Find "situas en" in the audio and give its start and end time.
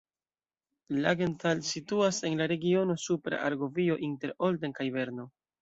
1.73-2.41